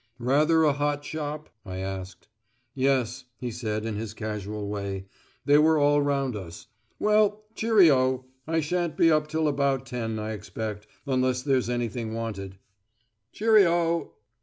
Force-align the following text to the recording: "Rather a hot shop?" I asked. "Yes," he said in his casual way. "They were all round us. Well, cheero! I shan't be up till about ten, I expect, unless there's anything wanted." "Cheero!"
"Rather 0.17 0.63
a 0.63 0.73
hot 0.73 1.05
shop?" 1.05 1.51
I 1.63 1.77
asked. 1.77 2.27
"Yes," 2.73 3.25
he 3.37 3.51
said 3.51 3.85
in 3.85 3.97
his 3.97 4.15
casual 4.15 4.67
way. 4.67 5.05
"They 5.45 5.59
were 5.59 5.77
all 5.77 6.01
round 6.01 6.35
us. 6.35 6.65
Well, 6.97 7.43
cheero! 7.53 8.25
I 8.47 8.61
shan't 8.61 8.97
be 8.97 9.11
up 9.11 9.27
till 9.27 9.47
about 9.47 9.85
ten, 9.85 10.17
I 10.17 10.31
expect, 10.31 10.87
unless 11.05 11.43
there's 11.43 11.69
anything 11.69 12.15
wanted." 12.15 12.57
"Cheero!" 13.31 14.13